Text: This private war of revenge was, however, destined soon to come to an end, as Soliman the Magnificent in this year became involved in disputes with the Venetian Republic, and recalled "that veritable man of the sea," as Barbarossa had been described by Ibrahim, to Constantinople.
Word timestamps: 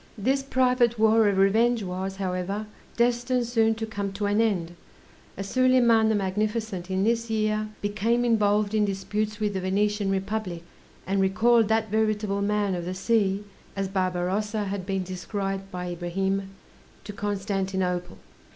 This 0.17 0.41
private 0.41 0.97
war 0.97 1.27
of 1.29 1.37
revenge 1.37 1.83
was, 1.83 2.15
however, 2.15 2.65
destined 2.97 3.45
soon 3.45 3.75
to 3.75 3.85
come 3.85 4.11
to 4.13 4.25
an 4.25 4.41
end, 4.41 4.73
as 5.37 5.47
Soliman 5.47 6.09
the 6.09 6.15
Magnificent 6.15 6.89
in 6.89 7.03
this 7.03 7.29
year 7.29 7.69
became 7.81 8.25
involved 8.25 8.73
in 8.73 8.83
disputes 8.83 9.39
with 9.39 9.53
the 9.53 9.61
Venetian 9.61 10.09
Republic, 10.09 10.63
and 11.05 11.21
recalled 11.21 11.67
"that 11.67 11.91
veritable 11.91 12.41
man 12.41 12.73
of 12.73 12.85
the 12.85 12.95
sea," 12.95 13.43
as 13.75 13.87
Barbarossa 13.87 14.63
had 14.63 14.87
been 14.87 15.03
described 15.03 15.69
by 15.69 15.89
Ibrahim, 15.91 16.49
to 17.03 17.13
Constantinople. 17.13 18.17